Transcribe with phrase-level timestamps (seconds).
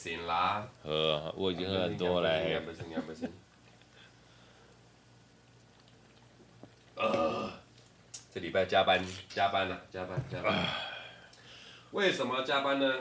[0.00, 2.58] 行啦，喝，我已经喝很多嘞。
[8.32, 10.66] 这礼拜加班，加班了，加班，加班。
[11.90, 12.94] 为什么加班呢？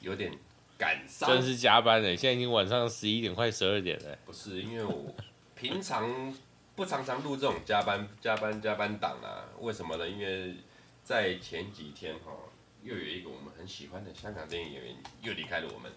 [0.00, 0.32] 有点
[0.78, 1.28] 赶上。
[1.28, 2.16] 真是加班嘞！
[2.16, 4.18] 现在已经晚上十一点，快十二点了。
[4.24, 5.14] 不是，因为我
[5.54, 6.34] 平常
[6.74, 9.44] 不常常录这种加班、加班、加班档啊。
[9.60, 10.08] 为什么呢？
[10.08, 10.56] 因为
[11.04, 12.32] 在前几天哈。
[12.82, 15.92] 又有一个我们很喜欢的香港电影演员又离开了我们，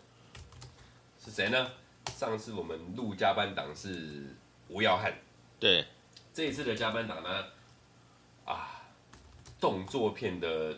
[1.17, 1.71] 是谁呢？
[2.13, 4.35] 上次我们录加班档是
[4.67, 5.13] 吴耀汉，
[5.61, 5.85] 对，
[6.33, 7.47] 这一次的加班档呢，啊，
[9.63, 10.75] 动作片的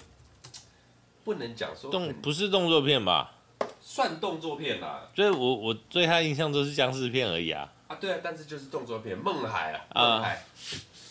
[1.23, 3.33] 不能讲说动不是动作片吧？
[3.81, 7.67] 算动作片啦，所以我我对他印象都是僵尸片而已啊。
[7.88, 10.45] 啊，对啊，但是就是动作片，孟海啊，孟海，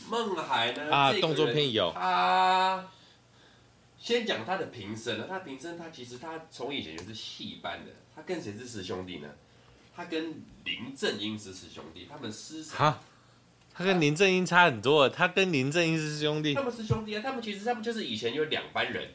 [0.09, 0.95] 孟海呢？
[0.95, 2.89] 啊，动作片有啊。
[3.99, 9.29] 先讲他的平生呢，他平生他其实他从以前就是戏班的，他跟谁是师兄弟呢？
[9.97, 13.01] 他跟林正英是师兄弟，他们师哈，
[13.75, 19.09] 他跟林正英差很多，他跟林正英是兄弟，他们是兄弟啊，他们其实他们就是以前有两班人，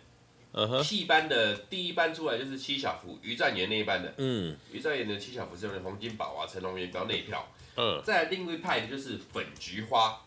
[0.52, 10.21] 嗯哼，戏班的第一班出来就是七小福、于占元那一班的，嗯，于占元的七小福是用洪金宝啊、成龙、元彪那一票，嗯，再来另外一派的就是粉菊花。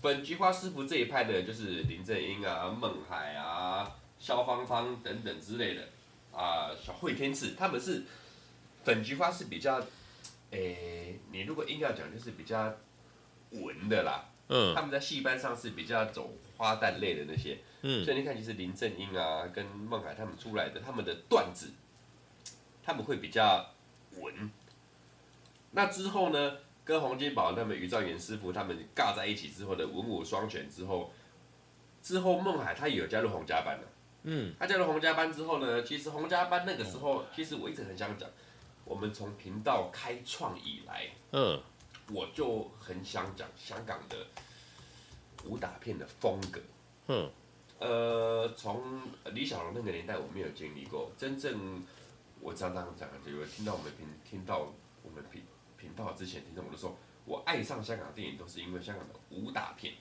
[0.00, 5.88] 粉菊花师傅这一派的，就是林正英啊、孟海啊、萧芳芳等等之类的
[6.30, 8.04] 啊，小惠天赐他们是
[8.84, 9.80] 粉菊花是比较，
[10.52, 12.72] 诶、欸，你如果硬要讲，就是比较
[13.50, 14.28] 文的啦。
[14.48, 14.74] 嗯。
[14.74, 17.58] 他们在戏班上是比较走花旦类的那些。
[17.82, 18.04] 嗯。
[18.04, 21.72] 所以你看，其实林正英啊跟孟海他们出来的，他们的段子，
[22.82, 23.70] 他们会比较
[24.16, 24.50] 文。
[25.72, 26.56] 那之后呢？
[26.88, 31.12] 跟洪金宝他们、余兆元师傅他们尬在一起之后的文武双全之后，
[32.02, 33.84] 之后孟海他也有加入洪家班了。
[34.22, 38.26] 嗯，他加入洪家班之后呢，其实洪家班那个时候，其实我一直很想讲，
[38.86, 41.60] 我们从频道开创以来，嗯，
[42.12, 44.16] 我就很想讲香港的
[45.44, 46.60] 武打片的风格。
[47.06, 47.30] 嗯，
[47.78, 49.02] 呃，从
[49.32, 51.82] 李小龙那个年代我没有经历过，真正
[52.40, 54.58] 我常常讲的，有听到我们频听到
[55.02, 55.42] 我们频。
[55.76, 59.94] 频道之前听众我都说，我爱上香港电影都是因为香港的武打片。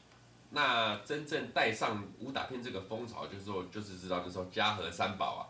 [0.50, 5.42] 那真正带上武打片这个风潮，就是说，就是知道那时候嘉禾三宝啊，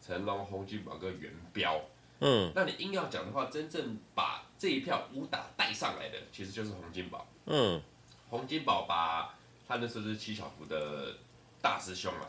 [0.00, 1.78] 成龙、洪金宝跟元彪。
[2.20, 7.26] 嗯，那你硬要讲的话，真正把这一票武打带上来的，其实就是洪金宝。
[7.46, 7.82] 嗯，
[8.30, 9.34] 洪金宝把
[9.66, 11.16] 他那时候是七小福的
[11.60, 12.28] 大师兄啊，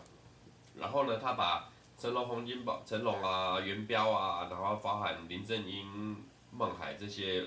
[0.75, 6.17] 然后呢，他把成龙、洪金宝、成龙啊、元彪啊，然后包含林正英。
[6.49, 7.45] 孟海这些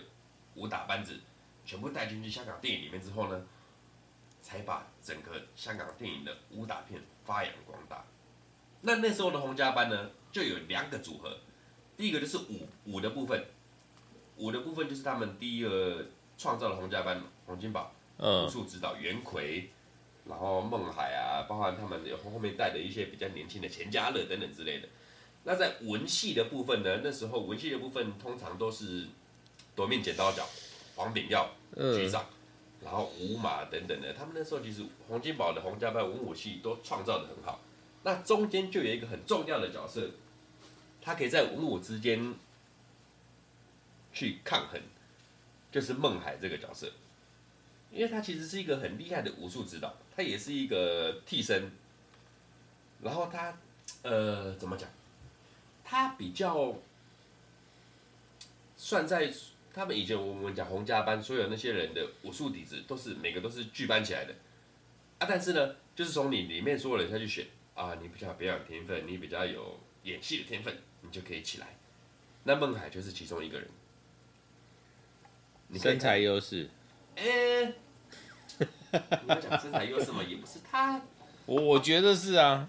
[0.55, 1.19] 武打班子
[1.65, 3.47] 全部带进去香港电影里面之后呢，
[4.41, 8.05] 才把整个香港电影的武打片发扬光大。
[8.83, 11.37] 那那时候的洪家班呢，就有两个组合，
[11.97, 13.45] 第一个就是武武的部分，
[14.41, 16.07] 武的部分就是他们第一个
[16.37, 19.71] 创造了洪家班，洪金宝武术指导袁奎，
[20.25, 24.89] 然后孟海啊，包含他们有后面带的一些比较年轻的钱嘉乐等等之类的。
[25.45, 27.01] 那在文戏的部分呢？
[27.03, 29.07] 那时候文戏的部分通常都是
[29.75, 30.47] 夺命剪刀脚、
[30.97, 32.27] 黄炳耀局长，
[32.85, 34.13] 然后吴马等等的。
[34.13, 37.61] 他们那时候其实洪金宝的洪家班文武戏都创造的很好。
[38.03, 40.11] 那中间就有一个很重要的角色，
[41.01, 42.35] 他可以在文武之间
[44.13, 44.81] 去抗衡，
[45.71, 46.91] 就是孟海这个角色，
[47.91, 51.71] 因为他其实是一个很厉害的武术指导，他也是一个替身，
[53.03, 53.57] 然后他
[54.03, 54.89] 呃怎么讲？
[55.85, 56.75] 他比较
[58.77, 59.33] 算在
[59.75, 64.35] 他们以前我们讲洪家班，所有那些人的武术底子都是每个都是聚班起来的
[65.19, 65.27] 啊。
[65.29, 71.77] 但是呢，就是从你里面所有人下去选啊，你比较比较有天分，你比较有演戏的天分，你就可以起来。
[72.45, 73.69] 那孟海就是其中一个人，
[75.71, 76.69] 你身材优势，
[77.17, 77.75] 哎、欸，
[78.93, 81.01] 你要讲身材优势嘛，也不是他，
[81.47, 82.69] 我我觉得是啊，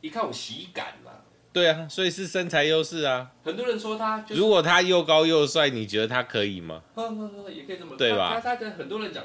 [0.00, 1.12] 一看我喜感嘛。
[1.52, 3.32] 对啊，所以是身材优势啊。
[3.42, 6.82] 很多人说他，如果他又高又帅，你觉得他可以吗？
[6.94, 8.34] 呵呵呵，也可以这么说，对吧？
[8.34, 9.24] 他他跟很多人讲，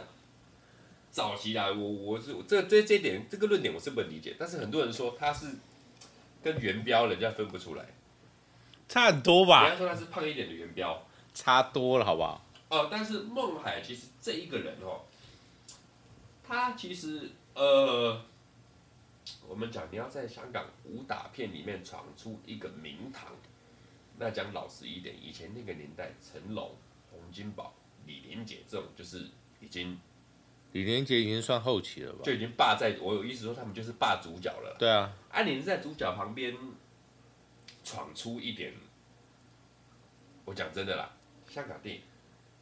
[1.11, 5.47] 早期啊，我我是这这这点这个论点我是不能理解，但是很多人说他是
[6.41, 7.85] 跟元彪，人家分不出来，
[8.89, 9.63] 差很多吧？
[9.67, 12.42] 人家说他是胖一点的元彪，差多了，好不好？
[12.73, 15.01] 哦，但是孟海其实这一个人哦，
[16.43, 18.19] 他其实呃，
[19.47, 23.27] 我们讲你要在香港武打片里面闯出一个名堂，
[24.17, 26.75] 那讲老实一点，以前那个年代，成龙、
[27.11, 27.75] 洪金宝、
[28.07, 29.29] 李连杰这种就是
[29.59, 29.99] 已经，
[30.71, 32.21] 李连杰已经算后期了吧？
[32.23, 34.75] 就已经霸在，我有意思说他们就是霸主角了。
[34.79, 36.57] 对啊，啊，你是在主角旁边
[37.83, 38.73] 闯出一点，
[40.45, 41.11] 我讲真的啦，
[41.47, 42.01] 香港电影。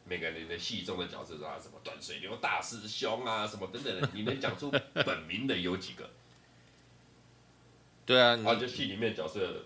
[0.04, 4.70] 每个人的戏中的角色啊，什么断水流大师兄啊，什么等等的，你能讲出
[5.06, 6.10] 本名的有几个？
[8.04, 9.64] 对啊，啊，就戏里面角色，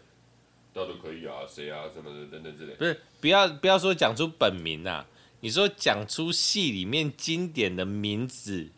[0.75, 2.75] 都都可以啊，谁啊，什么的等等之类。
[2.75, 5.07] 不是，不要不要说讲出本名啊，
[5.41, 8.69] 你说讲出戏里面经典的名字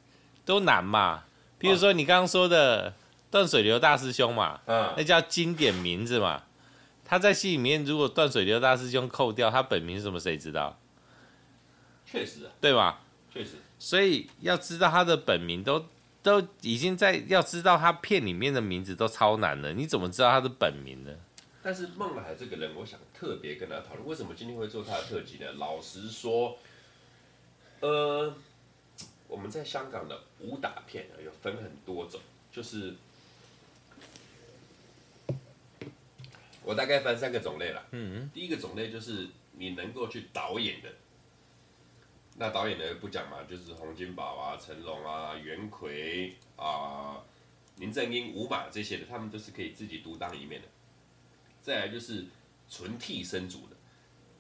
[0.44, 1.25] 都难嘛。
[1.61, 2.94] 譬如说你刚刚说的
[3.32, 6.44] 断水流大师兄嘛，嗯，那叫经典名字嘛。
[7.04, 10.20] 他在戏里面如果断水流大师兄扣掉，他本名是什么？
[10.20, 10.78] 谁知道？
[12.10, 13.02] 确实啊，对吧？
[13.31, 15.84] 确实，所以要知道他的本名都
[16.22, 21.14] 都已经在，要知道他片里面的名字都超难了，你怎么知道他的本名呢？
[21.62, 25.52] 但是孟海这个人，我想特别跟他讨论，为什么今天会做他的特辑呢？
[25.58, 26.58] 老实说，
[27.81, 28.34] 呃，
[29.28, 32.19] 我们在香港的武打片啊有分很多种，
[32.50, 32.94] 就是
[36.64, 37.84] 我大概分三个种类了。
[37.90, 40.88] 嗯，第一个种类就是你能够去导演的。
[42.40, 47.20] 那导演呢不讲嘛，就是洪金宝啊、成龙啊、袁奎啊、
[47.79, 50.69] 林正英、吴马这些的，他们都是可以自己独当一面的。
[51.61, 52.26] 再来就是
[52.69, 53.76] 纯替身组的，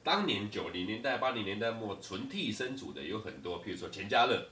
[0.04, 4.48] 当年九零年代、八零年代末纯替身组的有很多，譬如说钱嘉乐，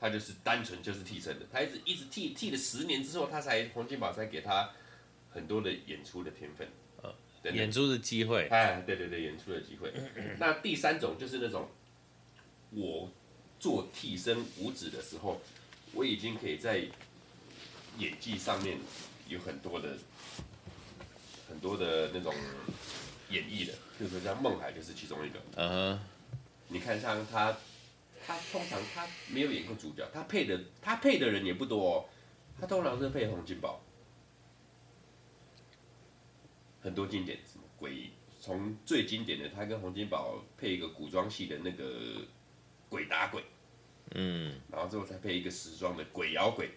[0.00, 4.68] 他就是单纯就是替身的，他一直一直替替了十年之后，他才洪金宝才给他
[5.30, 6.68] 很多的演出的天分，
[7.00, 7.14] 呃，
[7.52, 8.48] 演出的机会。
[8.48, 9.92] 哎，对对对，演出的机会。
[10.40, 11.68] 那第三种就是那种。
[12.70, 13.10] 我
[13.60, 15.40] 做替身五指的时候，
[15.92, 16.84] 我已经可以在
[17.98, 18.78] 演技上面
[19.28, 19.96] 有很多的
[21.48, 22.34] 很多的那种
[23.30, 25.40] 演绎的，比如说像孟海就是其中一个。
[25.54, 26.00] 嗯、哼
[26.68, 27.56] 你看像他，
[28.26, 32.04] 他通常他没有演过主角，他配的他配的人也不多哦，
[32.60, 33.80] 他通常是配洪金宝，
[36.82, 42.26] 很多经典什么鬼，从最经典的他跟洪金宝配一个古装戏的那个。
[42.94, 43.42] 鬼打鬼，
[44.14, 46.70] 嗯，然后之后才配一个时装的鬼咬鬼。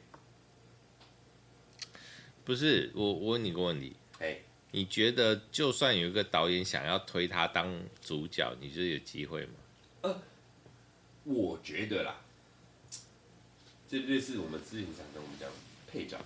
[2.44, 4.40] 不是我，我问你个问题，哎，
[4.72, 7.72] 你觉得就算有一个导演想要推他当
[8.02, 9.52] 主角，你觉得有机会吗？
[10.02, 10.22] 呃，
[11.24, 12.20] 我觉得啦，
[13.88, 15.48] 这类似我们之前讲的，我们讲
[15.88, 16.18] 配角，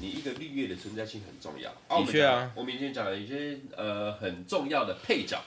[0.00, 1.72] 你一个绿叶的存在性很重要。
[1.88, 5.40] 的确啊，我们以前讲了一些呃很重要的配角。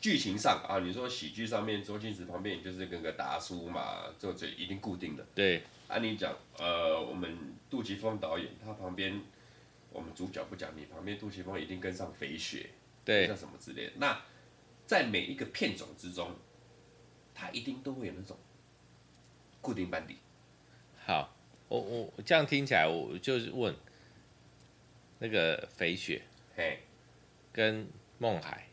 [0.00, 5.26] 剧情上啊，你说喜剧上面，周星驰旁边就是跟个达叔嘛，这这一定固定的。
[5.34, 9.20] 对，按你讲，呃，我们杜琪峰导演他旁边，
[9.92, 12.70] 我们主角不讲，你旁边杜琪峰一定跟上肥雪，
[13.04, 13.92] 对，像什么之类的。
[13.96, 14.22] 那
[14.86, 16.34] 在每一个片种之中，
[17.34, 18.38] 他一定都会有那种
[19.60, 20.16] 固定班底。
[21.04, 21.36] 好，
[21.68, 23.76] 我我这样听起来，我就是问
[25.18, 26.22] 那个肥雪，
[26.56, 26.78] 嘿，
[27.52, 27.86] 跟
[28.16, 28.66] 孟海。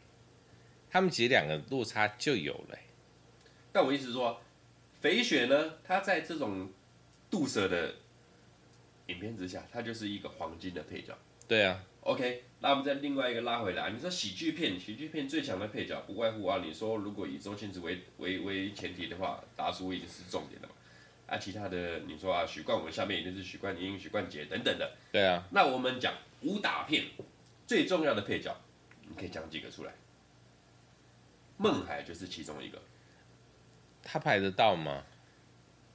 [0.90, 2.82] 他们其实两个落差就有了，欸，
[3.72, 4.42] 但我意思是说，
[5.02, 6.70] 肥雪呢，他在这种
[7.30, 7.96] 杜舍的
[9.08, 11.18] 影片之下，他就是一个黄金的配角。
[11.48, 20.74] 对啊，OK，那我们再另外一个拉回来，你说喜剧片，喜剧片最强的配角不外乎啊，你说如果以周星驰为为为前提的话，达叔已经是重点了嘛，
[21.28, 24.92] 啊，其他的你说啊，许冠文下面一定是许冠英、许冠杰等等的。
[25.12, 27.06] 对啊，那我们讲武打片
[27.66, 28.54] 最重要的配角，
[29.08, 29.94] 你可以讲几个出来？
[31.58, 32.80] 孟海就是其中一个，
[34.04, 35.04] 他排得到吗？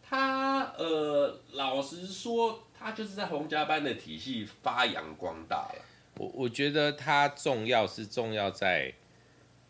[0.03, 5.85] 他呃，老实说，他就是在洪家班的体系发扬光大了。
[6.17, 8.93] 我我觉得他重要是重要在，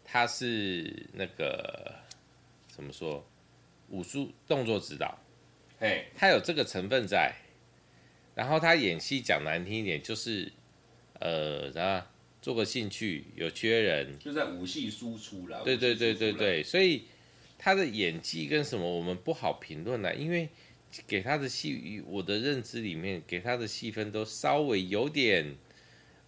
[0.02, 1.94] 他是那个
[2.68, 3.24] 怎么说，
[3.90, 5.18] 武术动作指导，
[5.78, 7.34] 嘿，他有这个成分在。
[8.34, 10.50] 然后他演戏讲难听一点，就是
[11.20, 12.06] 呃，然后。
[12.42, 15.62] 做个兴趣，有缺人，就在武戏输出了。
[15.62, 17.04] 对对对对对，所以
[17.56, 20.48] 他的演技跟什么我们不好评论了，因为
[21.06, 25.54] 给他的戏，我的认知里面给他的戏份都稍微有点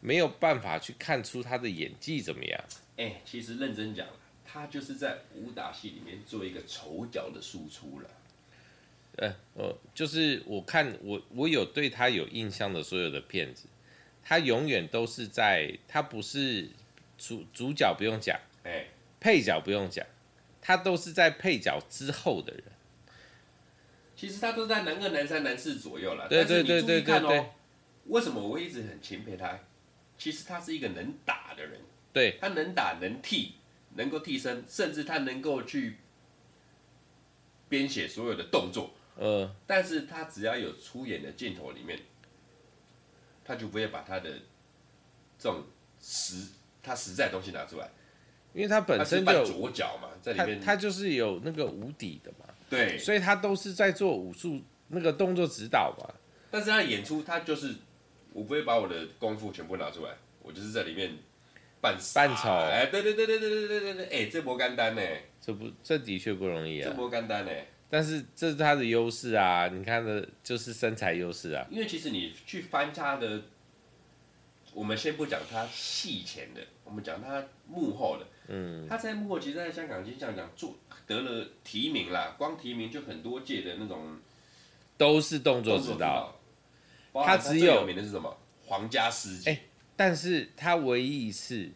[0.01, 2.65] 没有办法去看出他的演技怎么样。
[2.97, 4.07] 哎，其实认真讲，
[4.45, 8.11] 他就是在武打戏里面做一个丑角的输出了。
[9.17, 13.67] 呃，我，就是我看我我有对他有印象的所有的片子。
[14.25, 16.71] 他永远都是在，他不是
[17.19, 18.87] 主主角不用讲，哎，
[19.21, 20.05] 配角不用讲，
[20.61, 22.65] 他都是在配角之后的人。
[24.17, 26.29] 其实他都在男二、男三、男四左右了。
[26.29, 27.45] 对对对对对对。
[28.07, 29.59] 为什么我一直很钦佩他？
[30.17, 31.81] 其实他是一个能打的人。
[32.13, 32.39] 对。
[32.41, 33.57] 他能打能替，
[33.95, 35.97] 能够替身，甚至他能够去
[37.69, 38.95] 编写所有的动作。
[39.19, 39.53] 嗯。
[39.67, 41.99] 但是他只要有出演的镜头里面，
[43.45, 44.31] 他就不会把他的
[45.39, 45.63] 这种
[46.01, 46.49] 实
[46.83, 47.89] 他实在的东西拿出来。
[48.55, 56.15] 因为他本身就左脚嘛，在里面他，他就是有那个无底的嘛，对，所以他都是在做武术那个动作指导嘛。
[56.53, 57.75] 但是他演出，他就是
[58.33, 61.19] 我不会把我的功夫全部拿出来，我就是在里面
[61.81, 65.03] 扮扮丑，哎，对对对对对对对对对，哎，这不简单呢，
[65.41, 67.51] 这不这的确不容易啊，这不简单呢。
[67.95, 71.65] 但是这是他的优势啊，你看的就是身材优势啊。
[71.71, 73.41] 因为其实你去翻他的，
[74.73, 78.27] 我们先不讲他戏前的，我们讲他幕后的。
[78.49, 80.75] 嗯，他在幕后，其实在香港金像奖做
[81.07, 84.19] 得了提名啦，光提名就很多届的那种，
[84.99, 86.35] 都是动作指导。
[87.13, 88.37] 他只有有名的是什么？
[88.67, 89.53] 皇家师姐。
[89.53, 89.61] 哎，
[89.95, 91.71] 但是他唯一一次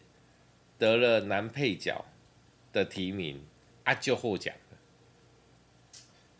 [0.77, 2.03] 得了男配角
[2.73, 3.41] 的提名
[3.85, 4.68] 啊，就获奖了。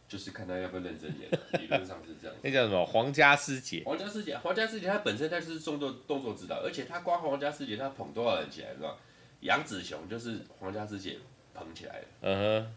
[0.09, 1.29] 就是看他要不要认真演，
[1.61, 2.35] 理论上是这样。
[2.41, 2.83] 那叫什么？
[2.85, 3.83] 皇家师姐。
[3.85, 8.97] 皇家师姐，皇家师姐，她本身她就是动作动作指导，而且她光皇家师姐，她捧多少人起来，是吧？
[9.41, 11.17] 杨紫琼就是皇家师姐
[11.53, 12.07] 捧起来的。
[12.21, 12.73] 嗯哼，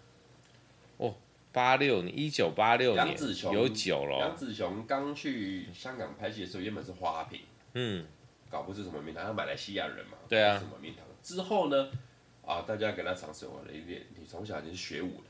[0.98, 1.14] 哦，
[1.50, 4.18] 八六年，一九八六年，杨紫琼有酒了。
[4.20, 7.40] 杨紫琼刚去香港拍戏的时候，原本是花瓶，
[7.72, 8.06] 嗯，
[8.50, 9.24] 搞不出什么名堂。
[9.24, 11.04] 他马来西亚人嘛，对啊，什么名堂？
[11.22, 11.90] 之后呢，
[12.44, 15.24] 啊，大家给他尝试我了一点，你从小已经是学武的，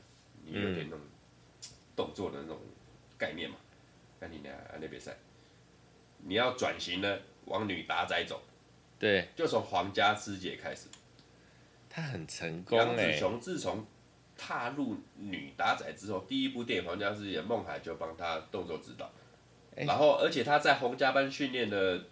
[0.45, 0.99] 你有点那种
[1.95, 2.59] 动作的那种
[3.17, 3.55] 概念嘛？
[4.19, 4.49] 那、嗯、你呢？
[4.79, 5.15] 那比赛，
[6.19, 8.41] 你要转型呢，往女打仔走，
[8.97, 10.87] 对，就从皇家师姐开始。
[11.89, 12.77] 他很成功。
[12.77, 13.85] 杨紫琼自从
[14.35, 19.11] 踏入女打仔之后，第一部电影《皇家师姐》，孟海就帮他动作指导。
[19.75, 22.03] 欸、然后，而且他在洪家班训练了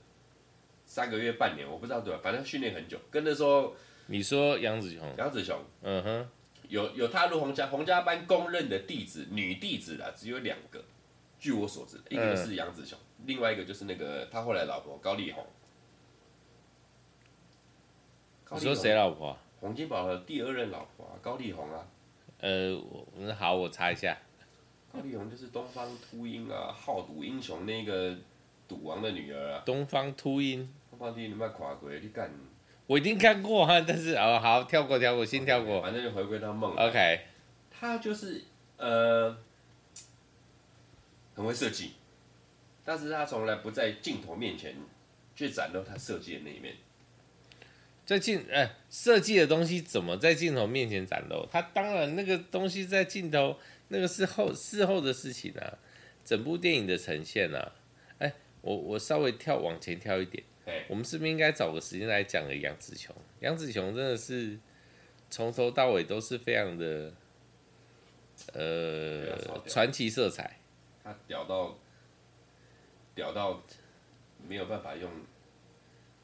[0.86, 2.20] 三个月、半年，我不知道对吧？
[2.24, 3.00] 反正训练很久。
[3.10, 3.76] 跟着说，
[4.08, 5.16] 你说杨子雄？
[5.18, 6.30] 杨子雄，嗯哼，
[6.72, 10.82] 有有踏入皇家皇家班公认的弟子，女弟子啦，只有两个。
[11.38, 15.46] 据我所知，一个是杨紫琼，嗯、另外一个就是那个他后来老婆高丽红。
[18.52, 19.38] 你说谁老婆？
[19.60, 21.86] 洪金宝的第二任老婆啊，高丽红啊。
[22.40, 24.18] 呃，我好，我查一下。
[24.94, 28.16] 高丽红就是东方秃鹰啊，好赌英雄那个
[28.66, 29.64] 赌王的女儿啊。
[29.66, 30.74] 东方秃鹰。
[30.90, 31.92] 东方秃鹰你没看过？
[31.92, 32.32] 你干？
[32.92, 35.82] 我一定看过哈，但是哦，好，跳过，跳过，先跳过。
[35.82, 36.76] 反正就回归到梦。
[36.76, 37.22] OK。
[37.70, 38.44] 他就是
[38.76, 39.34] 呃，
[41.34, 41.92] 很会设计，
[42.84, 44.76] 但是他从来不在镜头面前
[45.34, 46.76] 去展露他设计的那一面。
[48.06, 51.48] 在镜哎，设计的东西怎么在镜头面前展露？
[51.50, 53.58] 他当然那个东西在镜头，
[53.88, 55.78] 那个是后事后的事情啊。
[56.26, 57.72] 整部电影的呈现啊，
[58.20, 60.51] 哎，我我稍微跳往前跳一点，嘿
[60.88, 63.16] 我们是不是应该找个时间来讲个杨紫琼？
[63.40, 64.58] 杨紫琼真的是
[65.30, 67.14] 从头到尾都是非常的
[68.54, 69.38] 呃
[69.68, 70.60] 传奇色彩，
[71.04, 71.78] 他屌到
[73.16, 73.64] 屌到
[74.48, 75.10] 没有办法用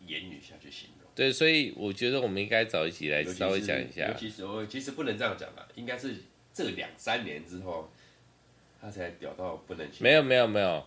[0.06, 1.10] 言语下去形容。
[1.15, 4.13] 对，所以我觉得我们应该找一起来稍微讲一下。
[4.13, 6.15] 其实我其实不能这样讲了，应该是
[6.53, 7.89] 这两三年之后，
[8.79, 9.89] 他才屌到不能。
[10.00, 10.86] 没有没有没有，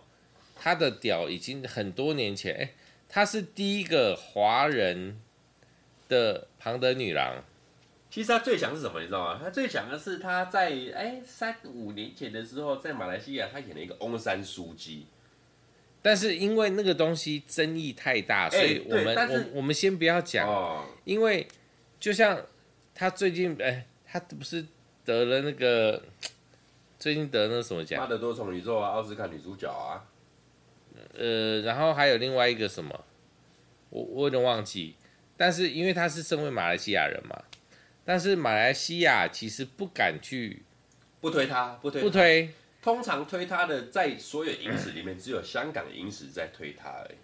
[0.55, 2.71] 他的屌已经很多年前，哎，
[3.13, 5.19] 他是第一个华人
[6.07, 7.43] 的庞德女郎。
[8.09, 9.01] 其实她最强是什么？
[9.01, 9.39] 你知道吗？
[9.43, 15.07] 她最强的是她在哎三五年前的时候，在马来西亚她演了一个翁山书记。
[16.01, 21.45] 但是因为那个东西争议太大，所以我们我我们先不要讲，哦、因为
[21.99, 22.41] 就像
[22.95, 24.65] 她最近哎，他不是
[25.03, 26.01] 得了那个
[26.97, 28.01] 最近得了那个什么奖？
[28.01, 30.03] 妈的多重宇宙啊，奥斯卡女主角啊。
[31.13, 33.05] 呃，然后还有另外一个什么，
[33.89, 34.95] 我我有点忘记。
[35.37, 37.43] 但是因为他是身为马来西亚人嘛，
[38.05, 40.63] 但是马来西亚其实不敢去
[41.19, 42.49] 不推他，不推不推。
[42.81, 47.15] 通常推他的，在所有影史里面，只有香港影史在推他而已。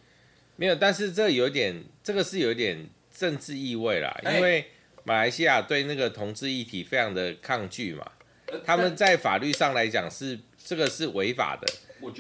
[0.56, 4.68] 没有，但是这有点，这个是有点政治意味啦，因为
[5.04, 8.12] 马来西亚对那个同志议题非常的抗拒嘛，
[8.64, 11.68] 他们在法律上来讲是这个是违法的。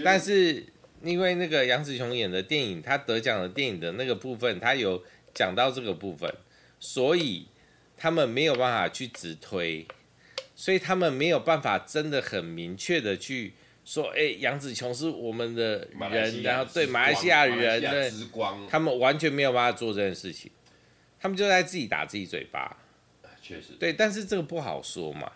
[0.03, 0.65] 但是
[1.01, 6.33] 因为那个杨紫琼演的电影，他得奖的电影的那个部分，他有讲到这个部分，
[6.79, 7.47] 所以
[7.95, 9.85] 他们没有办法去直推。
[10.59, 13.53] 所以他们没有办法真的很明确的去
[13.85, 18.11] 说，哎，杨紫琼是我们的人，然后对马来西亚人的，
[18.67, 20.49] 他们完全没有办法做这件事情，
[21.19, 22.75] 他们就在自己打自己嘴巴。
[23.39, 25.31] 确实，对，但是这个不好说嘛。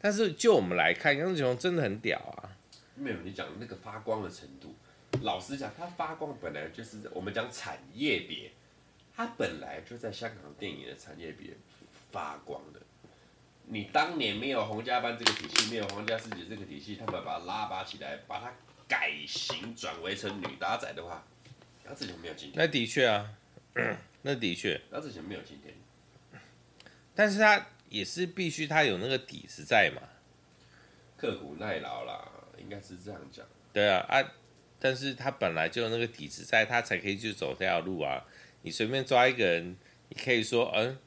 [0.00, 2.50] 但是就我们来看，杨紫琼真的很屌啊，
[2.96, 4.74] 没有你讲的那个发光的程度。
[5.24, 8.52] 老实讲，它发光本来就是我们讲产业别，
[9.16, 11.50] 它本来就在香港电影的产业别
[12.12, 12.80] 发光的。
[13.66, 18.52] 你当年没有洪家班这个体系，没有皇家四姐这个体系，他们把它拉拔起来，把它
[18.86, 21.26] 改型转为成女打仔的话，
[21.86, 22.54] 杨紫琼没有今天。
[22.56, 23.30] 那的确啊，
[24.20, 25.74] 那的确，杨紫琼没有今天。
[27.14, 30.02] 但是他也是必须他有那个底子在嘛，
[31.16, 32.28] 刻苦耐劳啦，
[32.58, 33.46] 应该是这样讲。
[33.72, 34.22] 对啊啊，
[34.84, 38.22] 但是他本来就有那个底子在，他才可以去走这条路啊。
[38.60, 39.74] 你随便抓一个人，
[40.10, 40.98] 你可以说，嗯。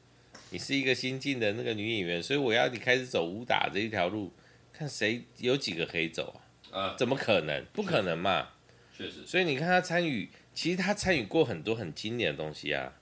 [0.50, 4.32] 你是一个新进的那个女演员，所以我要你开始走武打这一条路，
[4.72, 6.40] 看谁有几个可以走
[6.72, 6.88] 啊？
[6.88, 7.64] 呃，怎么可能？
[7.66, 8.48] 不可能嘛！
[8.96, 9.24] 确实。
[9.26, 12.92] 所以你看他参与，其实他参与过很多很经典的东西啊，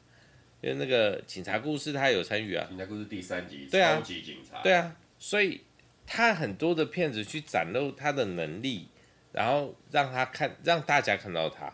[0.60, 2.66] 因为那个警察故事他有参与啊。
[2.68, 4.60] 警察故事第三集，对啊，超级警察。
[4.60, 5.60] 对啊，所以
[6.04, 8.88] 他很多的片子去展露他的能力，
[9.36, 11.70] 然后让他看，让大家看到他，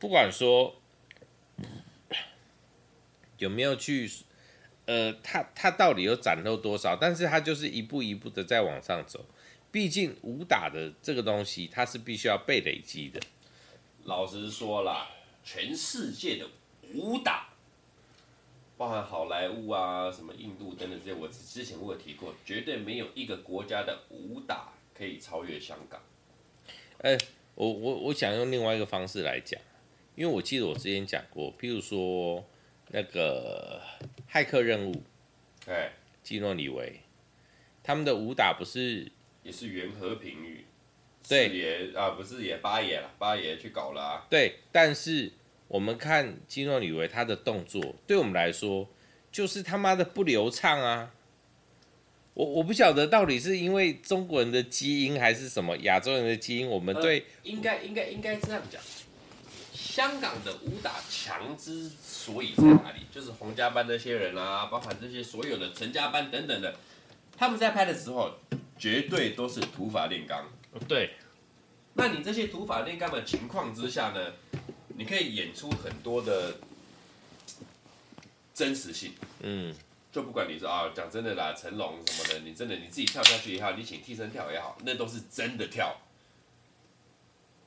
[0.00, 0.74] 不管说
[3.38, 4.10] 有没有去。
[4.88, 6.94] 呃，他他到底有展露多少？
[6.94, 9.26] 但是他就是一步一步的在往上走。
[9.72, 13.20] 毕竟武打的这个东西，它是必须要被累积的。
[14.04, 15.08] 老实说啦，
[15.42, 16.48] 全世界的
[16.94, 17.48] 武打，
[18.76, 26.00] 包含好莱坞啊、什么印度等等这些，我之前我有提过，绝对没有一个国家的武打可以超越香港。
[26.98, 27.16] 呃，
[27.54, 29.60] 我我我想用另外一个方式来讲，
[30.14, 32.44] 因为我记得我之前讲过，譬如说。
[32.90, 33.82] 那个
[34.32, 35.02] 骇客任务，
[35.66, 35.90] 哎，
[36.22, 37.00] 基诺里维，
[37.82, 39.10] 他们的武打不是
[39.42, 40.64] 也是原和平语
[41.28, 44.26] 对也啊，不是也八爷了，八爷去搞了啊。
[44.30, 45.32] 对，但是
[45.66, 48.88] 我们看基诺里维他的动作，对我们来说
[49.32, 51.12] 就是他妈的不流畅啊！
[52.36, 58.78] 我我不晓得到底是因为中国人的基因还是什么亚洲人的基因，我们对、呃、应该应该应该这样讲。
[59.72, 66.76] 香港的武打强之所以在哪里，就是洪家班那些人啊，包含这些所有的陈家班等等的，
[67.38, 68.34] 他们在拍的时候，
[68.78, 70.46] 绝对都是土法炼钢。
[70.86, 71.14] 对，
[71.94, 74.34] 那你这些土法炼钢的情况之下呢，
[74.88, 76.58] 你可以演出很多的
[78.52, 79.12] 真实性。
[79.40, 79.74] 嗯，
[80.16, 85.94] 就不管你说啊，讲真的啦，成龙什么的，你真的你自己跳下去也好，你请替身跳也好，那都是真的跳。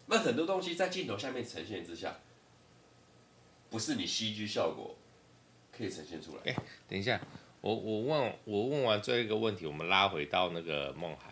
[0.07, 2.17] 那很多东西在镜头下面呈现之下，
[3.69, 4.95] 不是你 CG 效果
[5.71, 6.41] 可以呈现出来。
[6.45, 6.55] 哎、欸，
[6.87, 7.21] 等一下，
[7.61, 11.31] 我我问我问完最后一个问题，我们拉回到那个梦海，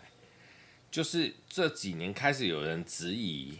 [0.88, 3.58] 就是这几年开始有人质疑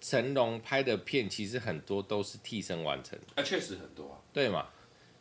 [0.00, 3.42] 成龙拍的片，其实很多都是替身完成的。
[3.42, 4.70] 啊，确实很多啊，对嘛？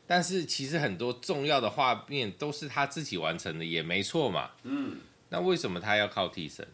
[0.08, 4.52] 但是其实很多重要的画面都是他自己完成的，也没错嘛。
[4.64, 4.98] 嗯，
[5.30, 6.68] 那为什么他要靠替身？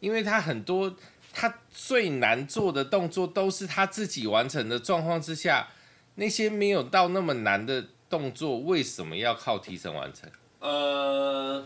[0.00, 0.96] 因为他很多。
[1.38, 5.68] 他最难做的动作都是他自己完成的状况之下，
[6.14, 10.30] 那些没有到那么难的动作，为什么要靠替身完成？
[10.60, 11.62] 呃，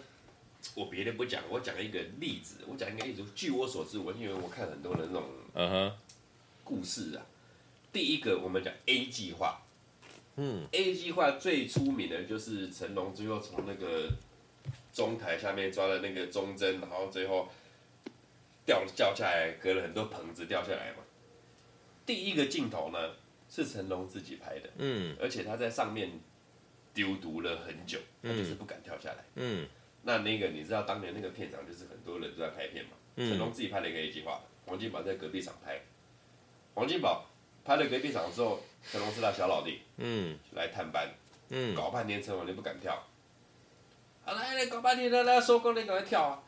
[0.75, 3.25] 我别的不讲，我讲一个例子，我讲一个例子。
[3.37, 5.23] 据我所知，我因为我看很多的那种
[5.55, 5.93] 嗯哼
[6.65, 7.23] 故事啊。
[7.93, 9.63] 第一个，我们讲 A 计划，
[10.41, 14.09] 嗯，A 计划最出名的就是成龙最后从那个
[14.93, 17.49] 中台下面抓了那个钟针，然后最后。
[18.67, 20.99] 掉掉下来，隔了很多棚子掉下来嘛。
[22.07, 23.17] 第一个镜头呢
[23.49, 26.09] 是成龙自己拍的，嗯，而且他在上面
[26.95, 29.67] 丢毒了很久，他就是不敢跳下来，嗯。
[30.03, 35.81] 那那个你知道当年那个片场就是很多人都在拍片嘛，嗯、成龙自己拍了一个 A 计划，王金宝在隔壁场拍，
[36.75, 37.29] 王金宝
[37.71, 38.59] 拍了隔壁场之后，
[38.91, 41.09] 成龙是他小老弟，嗯，来探班，
[41.51, 43.01] 嗯，搞半天成龙你不敢跳，
[44.25, 46.43] 好来来搞半天来来收工你赶快跳啊！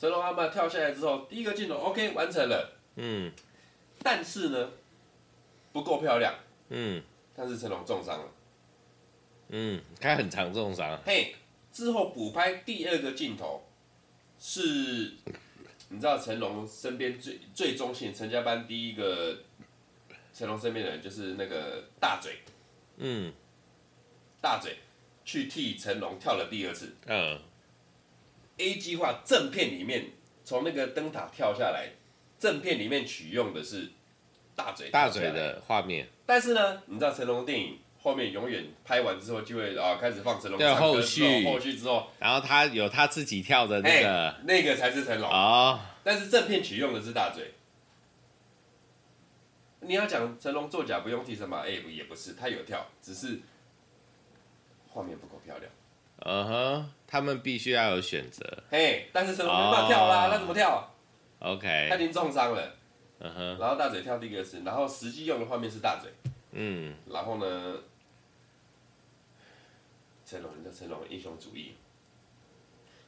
[0.00, 3.30] 成龙阿妈跳下来之后，第一个镜头 OK 完成了，嗯，
[4.02, 4.70] 但是呢，
[5.70, 6.34] 不够漂亮，
[6.70, 7.02] 嗯，
[7.36, 8.26] 但是成龙重伤了，
[9.48, 10.98] 嗯，他很常重伤。
[11.04, 11.36] 嘿，
[11.70, 13.62] 之后补拍第二个镜头，
[14.40, 15.12] 是，
[15.90, 19.36] 你知道成龙身边最最忠心陈家班第一个
[20.34, 22.40] 成龙身边的人就是那个大嘴，
[22.96, 23.32] 嗯，
[24.40, 24.76] 大嘴
[25.24, 27.40] 去替成龙跳了第二次，嗯。
[28.56, 30.10] A 计划正片里面
[30.44, 31.88] 从那个灯塔跳下来，
[32.38, 33.90] 正片里面取用的是
[34.54, 36.08] 大嘴大嘴的画面。
[36.26, 45.80] 但是呢，你知道成龙电影后面永远拍完之后就会啊开始放成龙对后续后续之后，然后他有他自己跳的那个，那个才是成龙哦。
[46.04, 47.54] 但是正片取用的是大嘴。
[49.86, 51.62] 你要讲成龙作假不用替身吧？
[51.64, 53.40] 哎，也不是，他有跳，只是
[54.88, 55.70] 画面不够漂亮。
[56.18, 58.44] 嗯哼，他们必须要有选择。
[58.70, 60.40] 嘿，但是成龙没办法跳啦，那、oh.
[60.40, 60.90] 怎么跳
[61.40, 62.76] ？OK，他已经重伤了。
[63.18, 63.58] 嗯哼。
[63.58, 66.10] 然后大嘴跳第一个是，然后实际用的画面是大嘴。
[66.52, 66.94] 嗯。
[67.10, 67.76] 然后呢，
[70.24, 71.74] 成龙，你叫成龙英雄主义。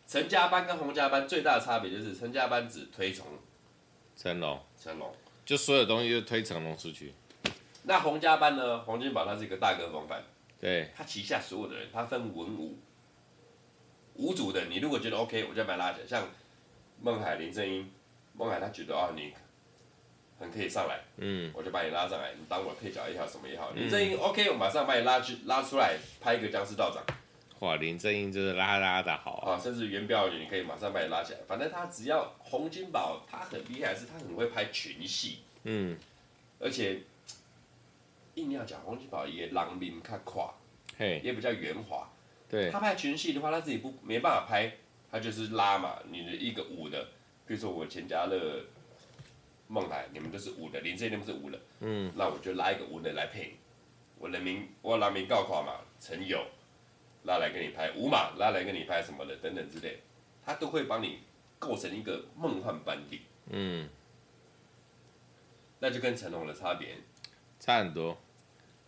[0.07, 3.27] 陈家班跟洪家班最大的差别就是陈家班只推崇
[4.17, 5.12] 成龙，成龙
[5.46, 7.14] 就所有东西就推成龙出去。
[7.85, 8.80] 那洪家班呢？
[8.80, 10.20] 洪金宝他是一个大哥风范，
[10.61, 12.76] 对，他旗下所有的人，他分文武，
[14.14, 16.06] 武组的，你如果觉得 OK，我就把他拉起来。
[16.06, 16.28] 像
[17.00, 17.88] 孟海、林正英，
[18.32, 19.32] 孟海他觉得啊，你
[20.40, 23.70] 很可以上来，嗯，我就把你拉上来，你当我配角也好，什么也好。
[23.70, 27.04] 林正英 OK，我马上把你拉去拉出来，拍一个僵尸道长。
[27.61, 31.38] 哇，林正英就是拉拉的好啊，甚至元彪，你可以马上把你拉起来。
[31.49, 35.97] 反正他只要洪金宝，他很厉害，是他很会拍群戏，嗯，
[36.61, 37.01] 而且
[38.35, 40.53] 硬要讲洪金宝也郎面较垮，
[40.99, 42.07] 嘿，也比较圆滑。
[42.47, 44.71] 对，他拍群戏的话，他自己不没办法拍，
[45.11, 47.03] 他就是拉嘛，你的一个武的，
[47.47, 48.62] 比如说我钱嘉乐、
[49.66, 53.57] 孟海，你们都是武的，林正英不是武的，嗯，那我就拉一个五的来配，
[54.19, 56.47] 我人民我郎面够宽嘛，陈友。
[57.27, 59.99] 拉来跟你拍五马，拉来跟你拍什么的等等之类，
[60.45, 61.21] 他都会帮你
[61.59, 63.23] 构成一个梦幻班底。
[63.51, 63.89] 嗯，
[65.81, 66.97] 那就跟成龙的差别
[67.59, 68.17] 差很多，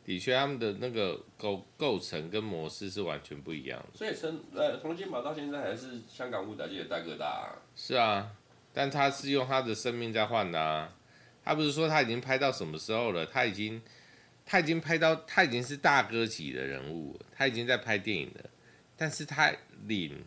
[0.04, 3.98] 的确他们的那个构构成跟模式是完全不一样的。
[3.98, 7.58] 所以成呃洪金宝到现在还是香港武打界的大哥大啊。
[7.74, 8.30] 是啊，
[8.72, 10.94] 但他是用他的生命在换的啊。
[11.44, 13.82] 他不是说他已经拍到什么时候了，他已经。
[14.50, 18.48] 他已经拍到，他已经是大哥级的人物，他已经在拍电影了。
[18.96, 19.52] 但是他
[19.86, 20.24] 领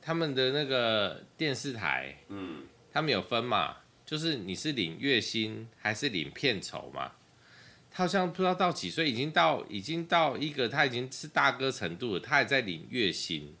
[0.00, 2.62] 他们的那个电视台，嗯，
[2.92, 7.14] 他们有分嘛，就是你是领月薪还是领片酬嘛？
[7.90, 13.56] 他好像不知道到几岁，已经到已经到一个他已经是大哥程度了，他还在领月薪，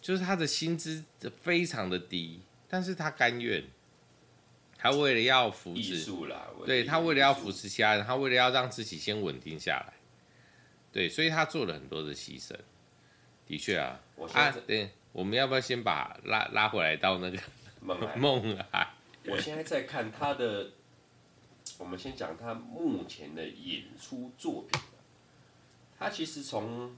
[0.00, 1.04] 就是他的薪资
[1.42, 3.64] 非常的低，但是他甘愿。
[4.82, 6.10] 他为了要扶持，
[6.64, 9.92] 对他为了要扶持其他人，他为了要让自己先稳定下来，
[10.90, 12.56] 对，所以他做了很多的牺牲。
[13.46, 14.00] 的确啊，
[14.32, 17.38] 啊，对，我们要不要先把拉拉回来到那个
[17.82, 18.16] 孟海？
[18.16, 18.94] 孟海，
[19.26, 20.70] 我现在在看他的，
[21.76, 24.80] 我们先讲他目前的演出作品。
[25.98, 26.96] 他其实从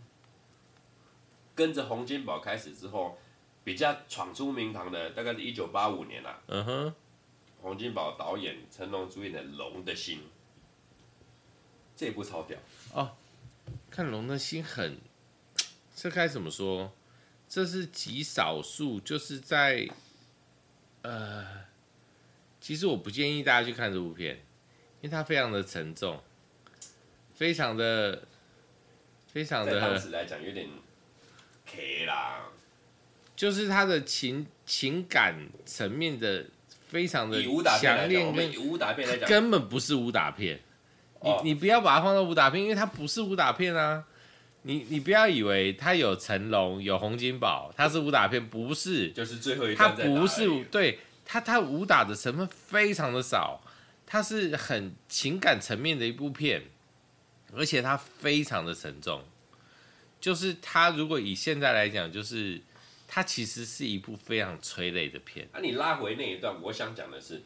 [1.56, 3.18] 跟着洪金宝开始之后，
[3.64, 6.38] 比较闯出名堂的，大概是一九八五年啦。
[6.46, 6.94] 嗯哼。
[7.62, 10.18] 洪金宝导演、成龙主演的《龙的心》，
[11.96, 12.58] 这部超屌
[12.92, 13.16] 哦！
[13.88, 14.98] 看《龙的心》很，
[15.94, 16.92] 这该怎么说？
[17.48, 19.88] 这是极少数，就是在
[21.02, 21.46] 呃，
[22.60, 24.38] 其实我不建议大家去看这部片，
[25.00, 26.20] 因为它非常的沉重，
[27.32, 28.26] 非常的
[29.32, 30.68] 非常的，当时来讲有点
[31.64, 32.50] K 啦，
[33.36, 36.46] 就是他的情情感层面的。
[36.92, 37.42] 非常的
[37.80, 40.60] 强烈，跟武打片来讲，根本不是武打片。
[41.22, 44.04] 你你不要把它放到武打片，因为它不是武打片啊。
[44.60, 49.10] 你你不要以为它有成龙有洪金宝，它是武打片，不是。
[49.12, 53.58] 就是最后一它不是，对它它武打的成分非常的少，
[54.04, 56.62] 它是很情感层面的一部片，
[57.56, 59.22] 而且它非常的沉重。
[60.20, 62.60] 就是它如果以现在来讲，就是。
[63.14, 65.46] 它其实是一部非常催泪的片。
[65.52, 67.42] 啊，你拉回那一段，我想讲的是，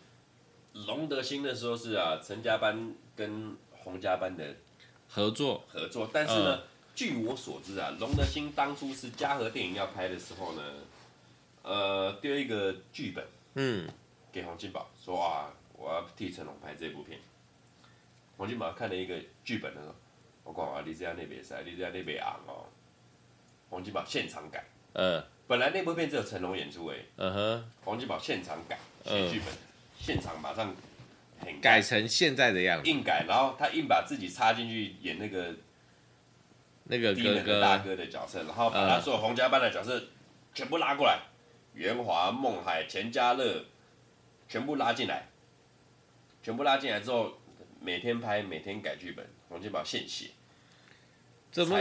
[0.75, 4.55] 龙德兴的时候是啊，陈家班跟洪家班的
[5.09, 6.09] 合作合作。
[6.13, 6.63] 但是呢，嗯、
[6.95, 10.63] 据我所知啊，龙德兴当初是嘉禾电影要拍的时候呢，
[11.63, 13.91] 呃，丢一个剧本，嗯，
[14.31, 17.19] 给洪金宝说啊，我要替成龙拍这部片。
[18.37, 19.95] 洪金宝看了一个剧本的时候，
[20.45, 22.67] 我讲啊，你这样那边塞，你这样那边昂哦。
[23.69, 25.21] 洪金宝现场改，嗯。
[25.47, 29.59] 本来那部片只有成龙演出欸，嗯哼，洪金宝现场改写剧本，嗯、
[29.99, 30.75] 现场马上
[31.41, 35.55] 改，改成现在的样子，硬改，然后他硬把自己插进去演那个
[36.85, 37.61] 那个哥哥。
[37.61, 40.03] 大哥的角色，然后把他所有洪家班的角色
[40.53, 41.21] 全部拉过来，
[41.75, 43.65] 元华、孟海、钱嘉乐
[44.49, 45.29] 全部拉进来，
[46.43, 47.39] 全部拉进来之后，
[47.81, 50.31] 每天拍，每天改剧本，洪金宝现写，
[51.53, 51.79] 怎么？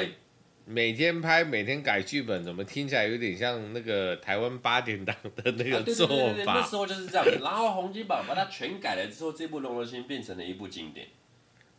[0.67, 6.13] 每天拍，每天改剧本，怎么听起来有点像那个台湾八点档的那个做法？
[6.13, 7.25] 啊、对对对对，那时候就是这样。
[7.39, 11.08] 然后洪金宝把它全改了之后，这部《龙的心》变成了一部经典。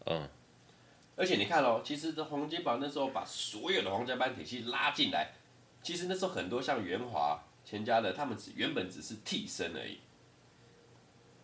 [0.06, 0.28] 嗯。
[1.16, 5.32] 而且你看哦，其实这洪金宝那时候把所有的皇家班体系拉进来，
[5.82, 9.98] 其实那时候很多像元华、钱嘉乐，他们只原本只是替身而已，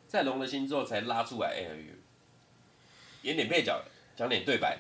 [0.07, 1.95] 在《龙的心》之后才拉出来，哎呦，
[3.23, 3.83] 演点配角，
[4.15, 4.79] 讲点对白。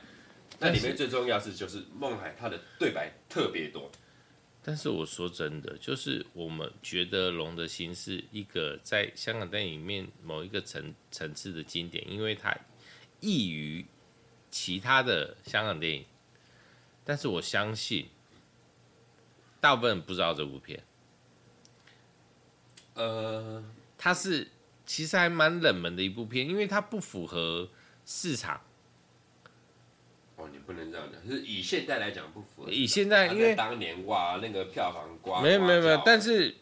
[0.63, 3.91] 那里面最重要是就是孟海他的对白特别多，
[4.63, 12.57] 但是我说真的，就是我们觉得《龙的心》是一个在香港电影里面某一个层层次的经典，因为它
[13.19, 13.85] 异于
[14.53, 16.05] 其他的香港电影。
[17.05, 18.07] 但是我相信，
[19.61, 20.81] 大部分人不知道这部片。
[22.95, 23.65] 呃，
[23.99, 24.47] 它是
[24.87, 27.69] 其实还蛮冷门的一部片，因为它不符合
[28.07, 28.61] 市场。
[30.43, 32.71] 哦，你不能这样讲，就是以现在来讲不符合。
[32.71, 36.53] 以现在，因为当年哇，那个票房刮，没有没有没有，但是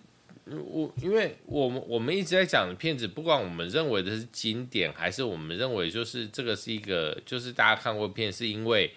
[0.45, 8.93] 我因为我们我们一直在讲的片子，不管我们认为的是经典，还是我们认为就是这个是一个，就是大家看过片，是因为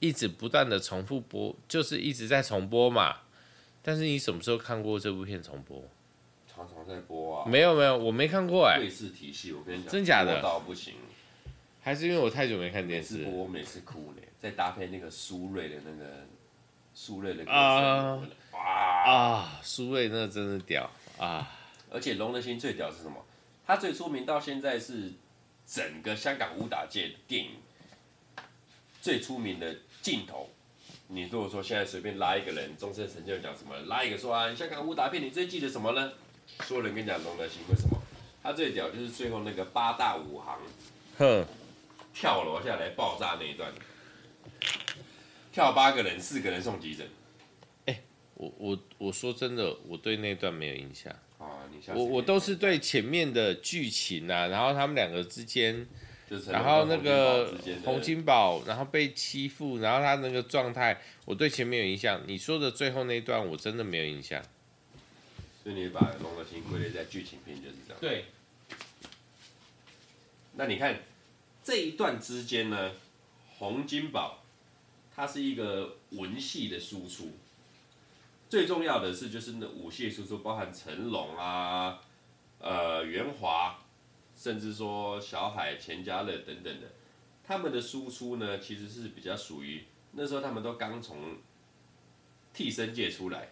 [0.00, 3.18] 一直不断的重复播，就是一直在重播嘛。
[3.82, 5.80] 但是你什么时候看过这部片重播？
[6.52, 7.48] 常常在播啊。
[7.48, 8.80] 没有没有，我没看过哎。
[8.80, 10.42] 卫视体系，我跟你讲，真假的？
[10.42, 10.94] 到不行。
[11.88, 14.20] 还是因为我太久没看电视，我每次哭呢。
[14.38, 16.26] 再搭配那个苏芮的那个
[16.92, 21.50] 苏芮的歌声，啊啊，苏芮那真的屌啊！
[21.90, 23.24] 而且《龙的心》最屌是什么？
[23.66, 25.12] 他最出名到现在是
[25.66, 27.52] 整个香港武打界的电影
[29.00, 30.50] 最出名的镜头。
[31.06, 33.74] 你如果说现在随便拉一个人，终身成就讲什么？
[33.86, 36.12] 拉一个说啊，香港武打片你最记得什么呢？
[36.64, 37.98] 所有人跟你讲《龙的心》，为什么？
[38.42, 40.58] 他最屌就是最后那个八大武行，
[41.16, 41.46] 哼。
[42.20, 43.72] 跳楼下来爆炸那一段，
[45.52, 47.06] 跳八个人，四个人送急诊。
[47.86, 48.02] 哎、欸，
[48.34, 51.12] 我我我说真的，我对那段没有印象。
[51.38, 55.86] 啊，你我我都是对前面的剧情啊，然后他们两个之间，
[56.50, 57.54] 然后那个
[57.84, 62.20] 洪金宝，然后被欺负，然后他那个状态，我对前面有印象。
[62.26, 64.42] 你说的最后那一段，我真的没有印象。
[65.62, 68.00] 所以你把龙的心归类在剧情片就是这样。
[68.00, 68.24] 对。
[70.56, 70.98] 那你看。
[71.68, 72.92] 这一段之间呢，
[73.58, 74.38] 洪金宝
[75.14, 77.32] 他是一个文戏的输出，
[78.48, 82.00] 最重要的是就是那武戏输出，包含成龙啊、
[82.58, 83.78] 呃元华，
[84.34, 86.86] 甚至说小海、钱嘉乐等等的，
[87.44, 91.36] 他们的输出呢，其实是比较属于那时候他们都刚从
[92.54, 93.50] 替身界出来，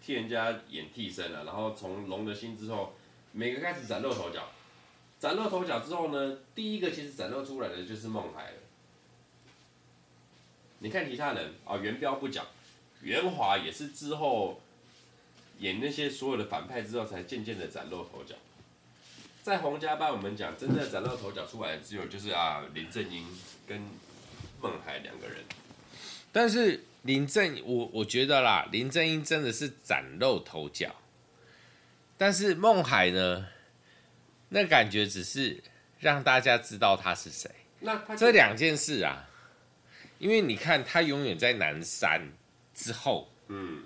[0.00, 2.92] 替人家演替身了，然后从龙的心之后，
[3.32, 4.48] 每个开始崭露头角。
[5.18, 8.56] 崭露头角之后呢，第一个其实崭露出来的就是孟海了。
[10.80, 12.46] 你看其他人啊，元彪不讲，
[13.00, 14.60] 元华也是之后
[15.58, 18.34] 演那些所有的反派之后，才渐渐的崭露头角。
[19.42, 23.26] 在洪家班，我们讲真的崭露头角出来的只有就是啊林正英
[23.66, 23.80] 跟
[24.60, 25.38] 孟海两个人。
[26.30, 30.94] 但是林正，我我觉得啦，林正英真的是崭露头角，
[32.18, 33.46] 但是孟海呢？
[34.48, 35.62] 那感觉只是
[35.98, 37.50] 让大家知道他是谁。
[37.80, 39.28] 那这两件事啊，
[40.18, 42.32] 因为你看他永远在南山
[42.74, 43.84] 之后，嗯，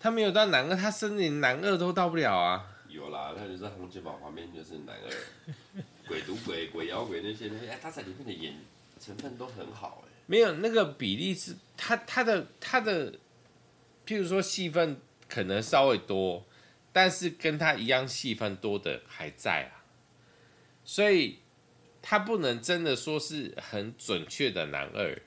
[0.00, 2.72] 他没有到南二，他甚至南二都到不了啊。
[2.88, 8.54] 有啦，他就在洪金宝旁边，就是南二，鬼赌鬼、鬼妖鬼那些那些，哎，他在里面的演
[8.98, 10.10] 成分都很好哎。
[10.26, 13.12] 没有那个比例是，他他的他的，
[14.06, 16.46] 譬如说戏份可能稍微多，
[16.90, 19.75] 但是跟他一样戏份多的还在啊。
[20.86, 21.40] 所以，
[22.00, 25.20] 他不能真的说是很准确的男二，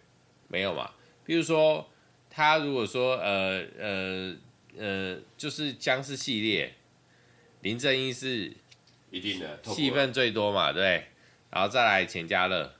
[0.47, 0.91] 没有嘛？
[1.25, 1.89] 比如说，
[2.29, 4.35] 他如果说呃呃
[4.77, 6.73] 呃，就是僵尸系列，
[7.61, 8.53] 林正英是
[9.11, 11.07] 一定的戏份最多嘛，对。
[11.51, 12.73] 然后再来钱嘉乐，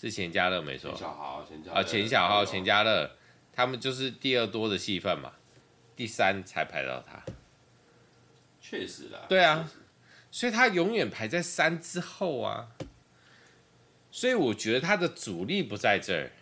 [0.00, 0.92] 是钱嘉乐没错。
[0.92, 3.10] 钱小豪，钱嘉乐啊，钱小豪，钱嘉乐，
[3.52, 5.32] 他们就是第二多的戏份嘛，
[5.96, 7.20] 第三才排到他。
[8.60, 9.26] 确实啦。
[9.28, 9.68] 对啊。
[10.32, 12.68] 所以他永远排在三之后啊，
[14.10, 16.32] 所以我觉得他的主力不在这儿，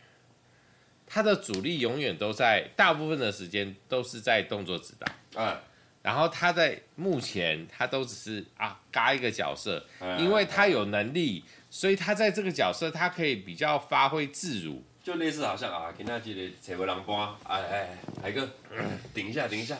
[1.06, 5.42] 他的主力永远都在，大部分的时间都是在动作指导。
[5.42, 5.60] 啊，
[6.02, 9.84] 然后他在目前他都只是啊嘎一个角色，
[10.18, 14.82] 因为他有能力，所以他在这个角色他可以比较发挥自如。
[15.02, 18.48] 就类似好像啊，给他记得扯个狼瓜，哎哎，海哥，
[19.12, 19.76] 顶一下，顶一下。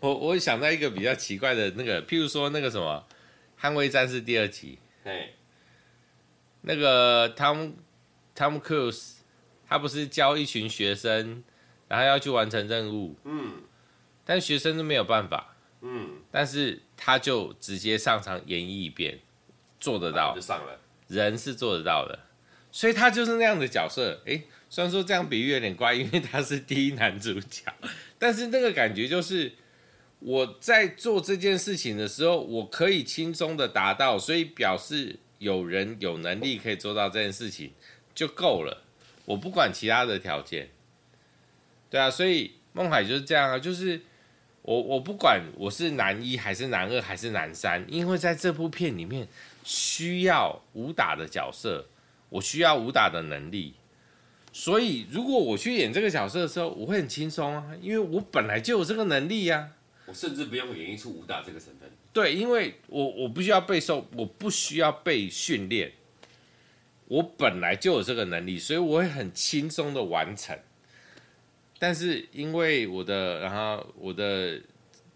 [0.00, 3.06] 我我想到一个比较奇怪的那个，譬如说那个什么
[3.64, 5.32] 《捍卫战士》第二集，嘿，
[6.60, 7.74] 那个汤姆
[8.34, 9.22] 汤姆克鲁斯，
[9.66, 11.42] 他不是教一群学生，
[11.88, 13.62] 然后要去完成任务，嗯，
[14.22, 19.18] 但学生都没有办法，嗯，但是他就直接上场演绎一遍，
[19.80, 22.18] 做得到，就上了，人是做得到的。
[22.70, 27.72] 所以他就是那样的角色，诶，虽然说这样比喻有点怪，因为他是第一男主角，
[28.18, 29.50] 但是那个感觉就是
[30.26, 37.72] 我在做这件事情的时候，我可以轻松的达到，所以表示有人有能力可以做到这件事情
[38.14, 38.84] 就够了，
[39.26, 40.70] 我不管其他的条件，
[41.90, 44.00] 对啊，所以孟海就是这样啊，就是
[44.62, 49.28] 我我不管我是男一还是男二还是男三，因为在这部片里面
[49.62, 51.86] 需要武打的角色，
[52.30, 53.74] 我需要武打的能力，
[54.54, 59.68] 所以如果我去演这个角色的时候，我会很轻松啊，因为我本来就有这个能力呀、
[60.06, 61.90] 我甚至不用演绎出武打这个成分。
[62.12, 65.92] 对，因为我我不需要被受，我不需要被训练，
[67.06, 70.56] 我本来就有这个能力，所以我会很轻松的完成。
[71.78, 74.60] 但是因为我的，然后我的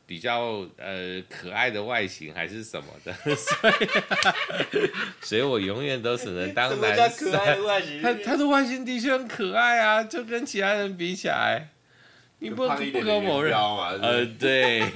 [0.07, 7.31] 比较呃可爱的外形还是什么的，所以所以我永远都只能当男生。
[7.31, 7.38] 他
[8.24, 11.68] 他的外形的确很可爱啊，就跟其他人比起来。
[12.40, 13.57] 你不不可否认
[14.01, 14.81] 呃，对。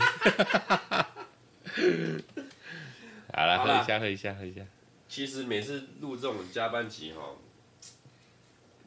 [3.34, 4.60] 好了，喝一下，喝一下，喝一下。
[5.08, 7.34] 其实每次录这种加班集哈，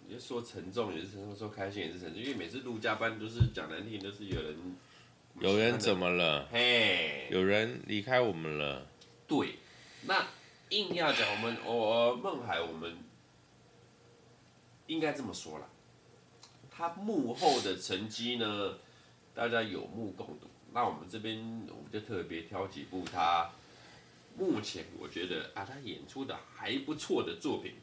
[0.08, 4.78] 你说沉重也是沉重，说开心也是沉重，因为每次录加班都是讲难听，都是有人
[5.40, 6.48] 有人怎么了？
[6.52, 8.88] 嘿，有人离开我们了。
[9.28, 9.56] 对，
[10.04, 10.26] 那
[10.70, 12.96] 硬要讲我们，我孟海，我们
[14.88, 15.66] 应该这么说啦。
[16.78, 18.74] 他幕后的成绩呢，
[19.34, 20.48] 大家有目共睹。
[20.74, 21.38] 那我们这边
[21.70, 23.50] 我们就特别挑几部他
[24.38, 27.76] 目前我觉得啊，他演出的还不错的作品，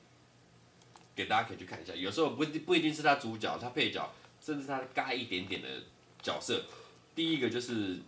[1.16, 1.94] 给大家可以去看一下。
[1.94, 5.68] 有时候不不一定是他主角，他配角，甚至他加一点点的
[6.22, 6.62] 角色。
[7.14, 7.98] 第一个就是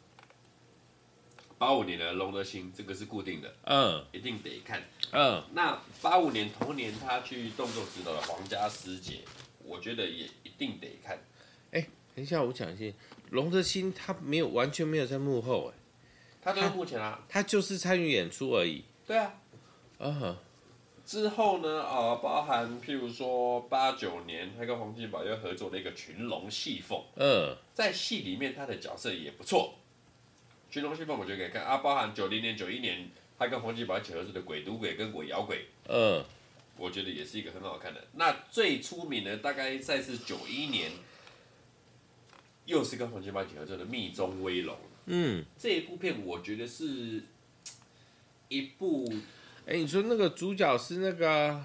[1.57, 5.43] 八五年的《龙德心》，这个是固定的，嗯，一定得看，嗯。
[5.55, 9.23] 那八五年同年他去动作指导的《皇家师姐》。
[9.65, 11.17] 我觉得也一定得看。
[11.73, 12.97] 哎、欸，等一下，我讲一下，
[13.31, 15.79] 龙德心他没有完全没有在幕后，哎，
[16.43, 18.85] 他都在幕前啊，他就是参与演出而已。
[19.07, 19.35] 对啊，
[19.99, 20.37] 嗯哼。
[21.07, 26.99] 之后呢，啊、呃，包含譬如说八九年，他跟洪金宝又合作了一个《群龙戏凤》。
[27.17, 29.75] 嗯，在戏里面他的角色也不错，
[30.73, 31.77] 《群龙戏凤》我觉得可以看啊。
[31.77, 35.59] 包含九零年、九一年，他跟洪金宝一起合作的《鬼赌鬼》跟《鬼咬鬼》。
[35.89, 36.25] 嗯。
[36.77, 38.05] 我觉得也是一个很好看的。
[38.15, 40.91] 那最出名的大概在是九一年，
[42.67, 44.75] 又是跟黄金宝合作的《密宗威龙》。
[45.07, 47.23] 嗯，这一部片我觉得是
[48.49, 49.09] 一部。
[49.67, 51.51] 哎，你说那个主角是那个《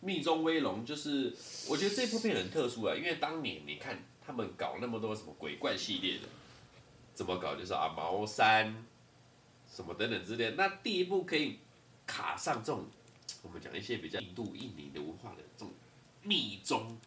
[0.00, 1.34] 密宗威龙》，就是
[1.68, 6.28] 我觉得这部片很特殊啊，因为当年你看他们搞那么多什么鬼怪系列的，
[7.14, 8.86] 怎么搞就是啊茅山
[9.68, 10.52] 什么等等之类。
[10.56, 11.58] 那第一部可以。
[12.06, 12.86] 卡上这种，
[13.42, 15.72] 我们讲一些比较印度、印尼的文化的这种
[16.22, 16.98] 密宗，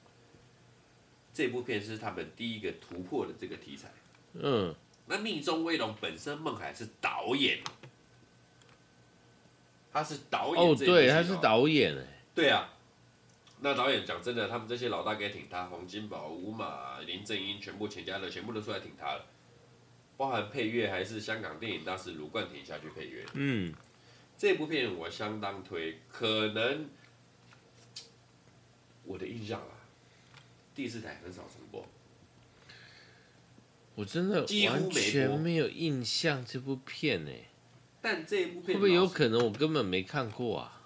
[1.33, 3.89] 这部片是他们第一个突破的这个题材。
[4.33, 4.73] 嗯，
[5.05, 7.59] 那密宗威龙本身孟海是导演，
[9.91, 10.63] 他是导演。
[10.63, 12.05] 哦，对，他是导演哎。
[12.33, 12.73] 对啊，
[13.61, 19.25] 那导演讲真的，他们这些老大哥挺他，洪金宝、吴马、林正英，全部全家的全部都出来挺他了，
[20.17, 23.25] 包含配乐还是香港电影大师卢冠廷下去配乐。
[23.33, 23.73] 嗯。
[24.37, 26.89] 这部片我相当推，可能
[29.05, 29.87] 我的印象啊，
[30.75, 31.85] 第四台很少重播，
[33.95, 37.31] 我真的完全没有印象这部片呢。
[38.01, 40.81] 但这部片会不会有可能我根本没看过啊？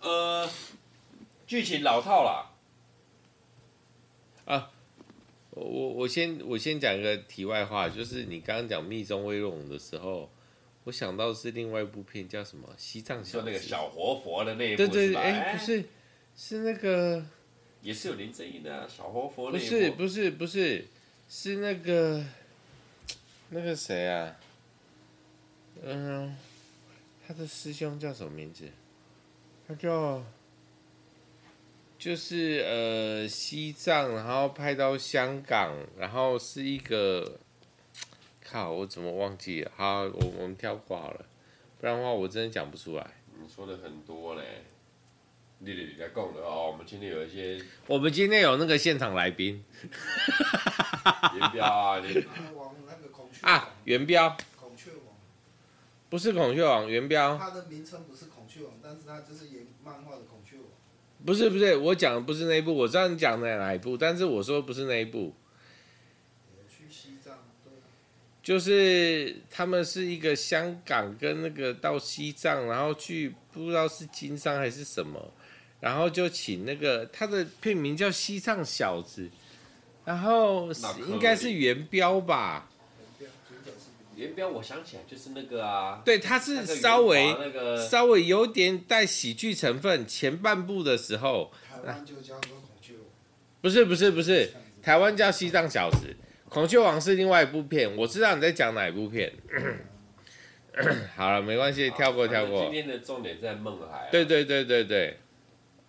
[0.00, 0.48] 呃，
[1.46, 2.56] 剧情老套了。
[4.44, 4.70] 啊，
[5.50, 10.30] 我我先我先讲一个题外话，就是你刚刚讲《密宗威龙》的时候。
[10.84, 13.38] 我想到是另外一部片，叫什么《西藏小》？
[13.42, 15.84] 就那个小活佛的那一部，对对对，哎，不是，
[16.34, 17.22] 是那个，
[17.82, 19.66] 也是有林正英的、啊、小活佛那一部。
[19.66, 20.86] 不是不是不是，
[21.28, 22.24] 是那个
[23.50, 24.36] 那个谁啊？
[25.82, 26.34] 嗯，
[27.26, 28.64] 他的师兄叫什么名字？
[29.68, 30.24] 他叫，
[31.98, 37.38] 就是呃西藏，然后拍到香港，然后是一个。
[38.50, 38.72] 靠！
[38.72, 39.70] 我怎么忘记了？
[39.76, 41.24] 好，我我们跳过好了，
[41.80, 43.06] 不然的话我真的讲不出来。
[43.40, 44.64] 你说的很多嘞，
[45.60, 46.70] 丽丽你在讲的哦。
[46.72, 49.64] 我们今天有一些，我们今天有那个现场来宾，
[51.34, 52.26] 元彪啊，你
[53.42, 55.14] 啊，元彪， 孔雀王，
[56.08, 60.66] 不是孔雀王，元彪，他的名称不是孔雀王，但是他就是演漫画的孔雀王。
[61.24, 65.32] 不是不是，我讲的不是那一部，我知道你讲的哪一部，但是我说的不是那一部。
[68.42, 75.32] 就是他们是一个香港跟那个到西藏，然后去不知道是经商还是什么，
[75.80, 79.22] 然后就请那个他的片名叫《西藏小子》，
[80.04, 80.68] 然后
[81.08, 82.66] 应该是元彪吧？
[84.16, 87.34] 元彪，我想起来就是那个啊，对，他是稍微
[87.88, 91.50] 稍微有点带喜剧成分，前半部的时候。
[91.66, 93.04] 台湾就叫做孔雀王。
[93.62, 96.14] 不是不是不是，台湾叫西藏小子，
[96.50, 99.32] 孔雀王是另外一部片，我知道你在讲哪一部片。
[101.14, 102.64] 好了，没关系，跳过跳过。
[102.64, 104.08] 今天的重点在孟海、啊。
[104.10, 105.16] 对对对对对。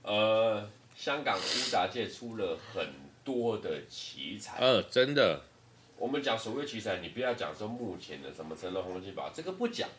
[0.04, 2.88] 呃，香港武打界出了很
[3.24, 4.60] 多的奇才。
[4.60, 5.42] 嗯、呃，真的。
[5.98, 9.90] 我们讲所谓奇才，你不要讲说目前的什么成龙、洪金宝，这个不讲。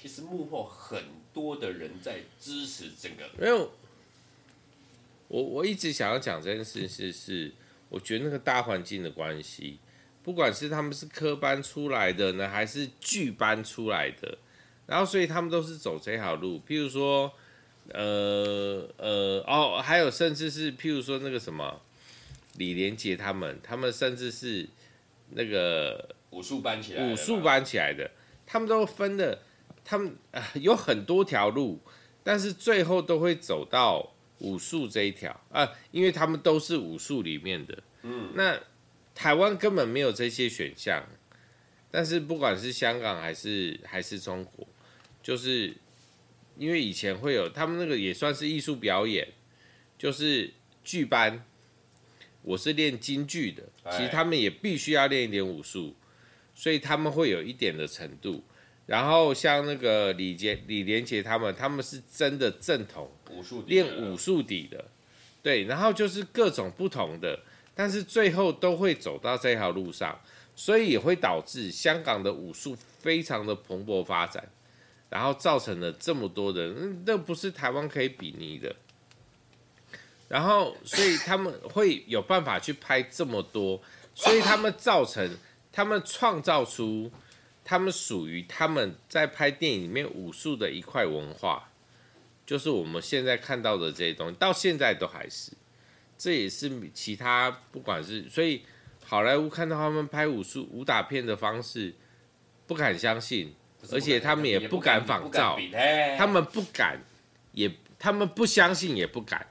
[0.00, 1.02] 其实幕后很
[1.34, 3.28] 多的人在支持这个。
[3.36, 3.70] 没有。
[5.28, 7.52] 我我一直想要讲这件事，是是，
[7.90, 9.78] 我觉得那个大环境的关系。
[10.28, 14.36] 不管是他们是科班出来的呢，还是剧班出来的，
[14.86, 16.60] 然后所以他们都是走这条路。
[16.68, 17.32] 譬如说，
[17.94, 21.80] 呃呃哦，还有甚至是譬如说那个什么
[22.58, 24.68] 李连杰他们，他们甚至是
[25.30, 28.10] 那个武术班起来，武术班起来的，
[28.44, 29.40] 他们都分的，
[29.82, 30.14] 他们
[30.56, 31.80] 有很多条路，
[32.22, 38.60] 但是最后都会走到武术这一条啊，因为他们都是武术里面的，嗯，那。
[39.18, 41.04] 台湾根本没有这些选项，
[41.90, 44.64] 但是不管是香港还是还是中国，
[45.20, 45.74] 就是
[46.56, 49.26] 因为以前会有他们那个也算是艺术表演，
[49.98, 50.52] 就是
[50.84, 51.44] 剧班，
[52.42, 55.96] 我是练京剧的，其实他们也必须要练一点武术，
[56.54, 58.44] 所以他们会有一点的程度。
[58.86, 64.84] 然后像那个李杰、李连杰他们，他们是真的正统武术练武术底的，
[65.42, 67.40] 对，然后就是各种不同的。
[67.78, 70.18] 但是最后都会走到这条路上，
[70.56, 74.48] 所以也会导致香港的武术非常的蓬勃发展，
[75.08, 78.74] 然后造成了这么多人，那不是台湾可以比拟的。
[80.26, 83.80] 然后，所以他们会有办法去拍这么多，
[84.12, 85.36] 所以他们造成，
[85.70, 87.12] 他们创造出，
[87.64, 91.70] 他们属于他们在拍电影里面武术的一块文化，
[92.44, 95.52] 就是我们现在看到的这些东西，到现在都还是。
[96.18, 98.62] 这也是其他不管是，所以
[99.04, 101.94] 好莱坞看到他们拍武术武打片的方式，
[102.66, 103.54] 不敢相信，
[103.92, 105.56] 而且他们也不敢仿造，
[106.18, 107.00] 他们不敢，
[107.52, 109.46] 也他们不相信也不敢，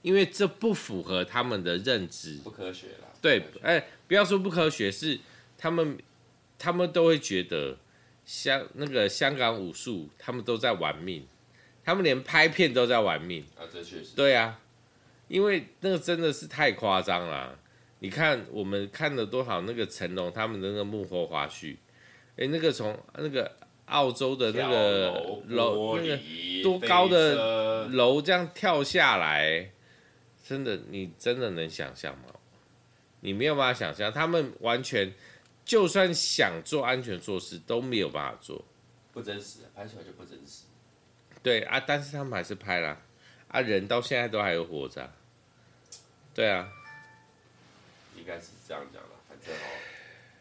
[0.00, 3.08] 因为这不符合他们的认知，不科学了。
[3.20, 5.20] 对，哎，不要说不科学，是
[5.58, 5.98] 他们
[6.58, 7.76] 他们都会觉得
[8.24, 11.26] 香那个香港武术，他们都在玩命，
[11.84, 13.44] 他们连拍片都在玩命。
[13.58, 14.58] 啊，这确实，对啊。
[15.30, 17.56] 因为那个真的是太夸张了，
[18.00, 21.76] 你看我们看了多少那个成龙他们的那个幕后花絮，
[22.36, 25.12] 哎，那个从那个澳洲的那个
[25.46, 26.18] 楼，那个
[26.64, 29.70] 多高的楼这样跳下来，
[30.44, 32.24] 真的你真的能想象吗？
[33.20, 35.14] 你没有办法想象，他们完全
[35.64, 38.64] 就算想做安全措施都没有办法做，
[39.12, 40.64] 不真实，拍出来就不真实。
[41.40, 43.00] 对啊，但是他们还是拍了，
[43.46, 45.08] 啊，人到现在都还有活着。
[46.40, 46.66] 对啊，
[48.16, 49.10] 应该是这样讲的。
[49.28, 49.60] 反正哦，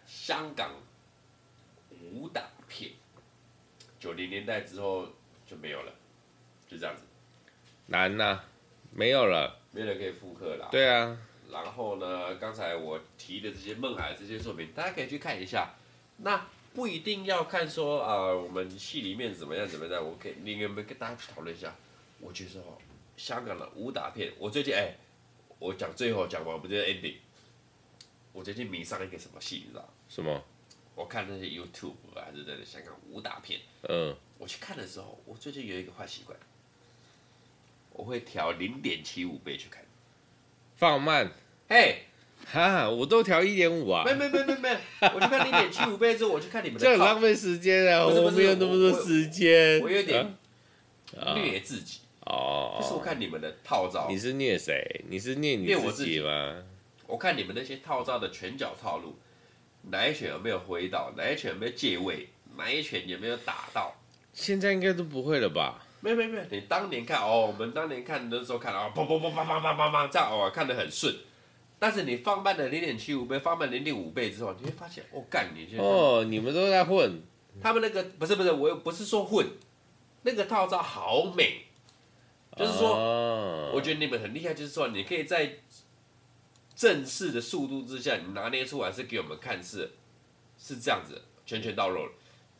[0.07, 0.71] 香港
[2.13, 2.91] 武打片，
[3.99, 5.09] 九零年代之后
[5.45, 5.91] 就没有了，
[6.69, 7.01] 就这样子。
[7.87, 8.45] 难呐、啊，
[8.93, 10.69] 没有了，没人可以复刻了。
[10.71, 11.17] 对啊。
[11.51, 15.73] 然后呢，刚才我提的这些孟海这些作品，大家可以去看一下。
[16.19, 21.75] 那不一定要看说啊、呃，我们戏里面怎么样怎么样，我可以另外跟大家去讨论一下。
[22.21, 22.77] 我觉得哦，
[23.17, 24.95] 香港的武打片，我最近哎。
[25.59, 27.15] 我讲最后讲完，不就是 ending？
[28.31, 29.93] 我最近迷上一个什么戏，你知道？
[30.07, 30.41] 什么？
[30.95, 33.59] 我看那些 YouTube 还是在香港武打片。
[33.87, 34.15] 嗯。
[34.37, 36.37] 我去看的时候，我最近有一个坏习惯，
[37.91, 39.83] 我会调零点七五倍去看。
[40.75, 41.31] 放慢。
[41.67, 42.03] 嘿。
[42.45, 44.03] 哈，我都调一点五啊。
[44.05, 46.85] 没没没没没，我去看零点七五倍之后，我去看你们的。
[46.85, 48.05] 这很浪费时间啊！
[48.05, 49.81] 我没有那么多时间。
[49.81, 50.37] 我有点
[51.35, 51.99] 虐自己。
[52.29, 55.03] 哦，就是我看你们的套招，你是虐谁？
[55.09, 56.63] 你是虐你自己吗？
[57.07, 59.15] 我看你们那些套招的拳脚套路，
[59.89, 61.11] 哪一拳有没有挥到？
[61.17, 62.29] 哪一拳有没有借位？
[62.55, 63.95] 哪一拳有没有打到？
[64.31, 65.83] 现在应该都不会了吧？
[66.01, 71.13] 没有没有没有，你当年看哦，我们当年看的时候看啊，砰砰砰砰砰砰砰砰这样哦，看得很顺。
[71.79, 77.21] 但是你放慢了零点七五倍，放慢零点五倍之后，你会发现，哦干，你现在哦，你们都在混。
[77.61, 79.47] 他们那个不是不是，我又不是说混，
[80.21, 81.65] 那个套招好美。
[82.59, 85.59] 就是说，我觉得你们很厉害，就是说，你可以在
[86.75, 89.93] 正式的速度之下，你拿捏出来是给我们看是
[90.57, 92.05] 是这样子，拳拳到肉。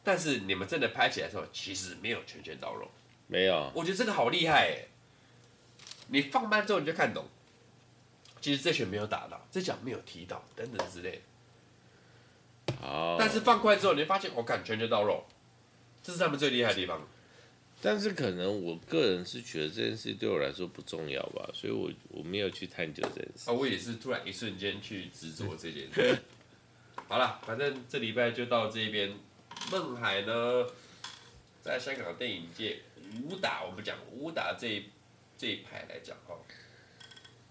[0.02, 2.90] 但是你们真的拍起来的时候，其实没有拳拳到肉，
[3.28, 3.70] 没有。
[3.76, 4.88] 我觉得这个好厉害哎！
[6.08, 7.26] 你放慢之后你就看懂，
[8.40, 11.18] 其实这拳没有打到，这脚没有踢到，等等之类的。
[13.20, 15.26] 但是放快之后，你会发现，我感拳拳到肉，
[16.02, 17.06] 这是他们最厉害的地方。
[17.82, 23.50] 但是可能我个人是觉得这件事对我来说不重要吧，所以我我没有去探究这件事。
[23.50, 26.20] 啊，我也是突然一瞬间去执着这件事。
[27.08, 29.14] 好了，反正这礼拜就到这边。
[29.72, 30.66] 孟海呢，
[31.62, 32.78] 在香港电影界
[33.24, 34.86] 武打，我们讲武打这一
[35.38, 36.38] 这一排来讲哈。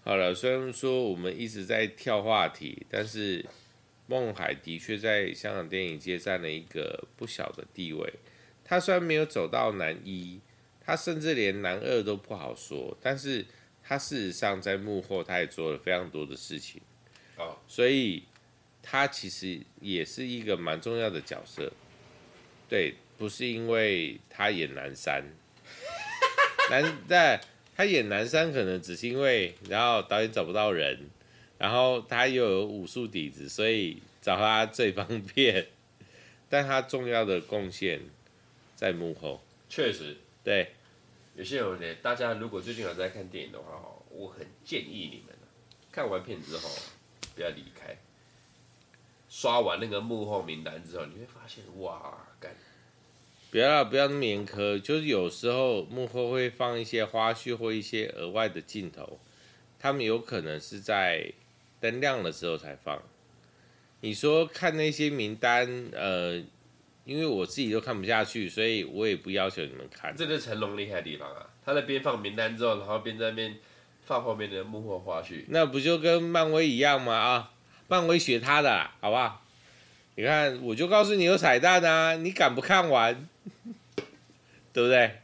[0.03, 3.45] 好了，虽然说我们一直在跳话题，但是
[4.07, 8.11] 孟海的确在香港电影界占了一个不小的地位。
[8.69, 10.39] 他虽然没有走到男一，
[10.85, 13.43] 他甚至连男二都不好说，但是
[13.83, 16.79] 他事实上在幕后他也做了非常多的事情，
[17.35, 18.21] 哦，所以
[18.83, 21.73] 他其实也是一个蛮重要的角色。
[22.69, 25.23] 对，不是因为他演男三，
[26.69, 27.41] 男在
[27.75, 31.09] 他演男三可能只是因为，然后导演找不到人，
[31.57, 35.65] 然后他又有武术底子，所以找他最方便，
[36.47, 37.99] 但他重要的贡献。
[38.79, 40.71] 在幕后，确实，对，
[41.35, 43.77] 有些人呢，大家如果最近有在看电影的话，
[44.09, 45.35] 我很建议你们
[45.91, 46.69] 看完片之后
[47.35, 47.97] 不要离开，
[49.27, 52.55] 刷完那个幕后名单之后，你会发现，哇，干，
[53.51, 59.19] 不要不要那么严苛，就是有时候幕后会放一些花絮或一些额外的镜头，
[59.77, 61.33] 他们有可能是在
[61.81, 63.03] 灯亮的时候才放。
[63.99, 66.41] 你说看那些名单，呃。
[67.09, 70.15] 因为我自己都看不下去，所以我也不要求你们看。
[70.15, 71.49] 这就是成龙厉害的地方啊！
[71.65, 73.57] 他在边放名单之后，然后边在那边
[74.05, 75.45] 放后面的幕后花絮。
[75.47, 77.15] 那不就跟漫威一样吗？
[77.15, 77.51] 啊，
[77.87, 79.43] 漫威学他的，好不好？
[80.13, 83.27] 你看，我就告诉你有彩蛋啊，你敢不看完？
[84.71, 85.21] 对不对？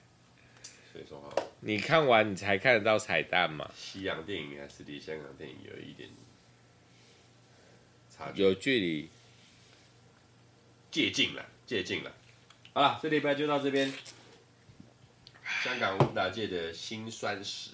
[0.91, 3.69] 所以说哈，你看完你才看得到彩蛋嘛。
[3.75, 6.09] 西洋电影还是离香港电影有一点
[8.09, 9.09] 差距，有距离，
[10.89, 11.45] 接近了。
[11.65, 12.11] 接近了，
[12.73, 13.91] 好了，这礼拜就到这边。
[15.63, 17.71] 香港武打界的辛酸史，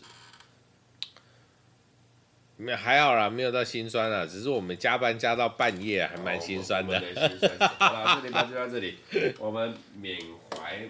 [2.56, 6.98] 没还好啦，没有到辛酸了，只是我们加班加到半夜，还蛮辛酸的。
[6.98, 8.98] 哦、 好了，这礼拜就到这里，
[9.39, 10.20] 我们缅
[10.56, 10.88] 怀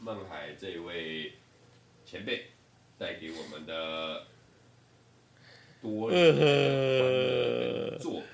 [0.00, 1.32] 孟海这一位
[2.04, 2.50] 前辈
[2.98, 4.26] 带给我们的
[5.80, 8.22] 多年的作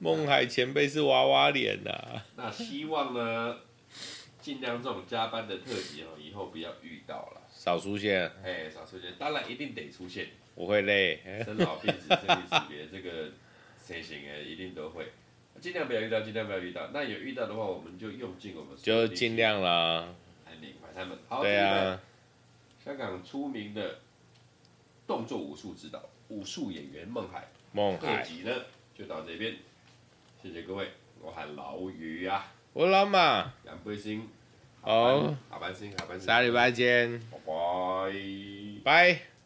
[0.00, 3.58] 孟海前辈是娃娃脸呐、啊，那希望呢，
[4.40, 13.32] 尽量这种加班的特辑哦，以后不要遇到了，少出现，哎，少出现，当然一定得出现，我会累，生老病死、生离死别，这个
[13.84, 15.10] 谁行哎，一定都会，
[15.60, 20.14] 尽量不要遇到，尽量不要遇到，那有遇到的话，我们就用尽我们就尽量啦，
[20.46, 21.18] 来缅怀他们。
[21.28, 22.00] 好，对啊，
[22.84, 23.98] 香港出名的
[25.08, 28.22] 动作武术指导、武术演员孟海，孟海。
[28.22, 28.52] 特辑呢
[28.96, 29.56] 就到这边。
[30.42, 30.88] 谢谢各位，
[31.20, 34.22] 我喊老余啊，我老马，两杯先，
[34.80, 38.12] 好，下班先，下班先，下礼拜见，拜拜，
[38.84, 39.37] 拜。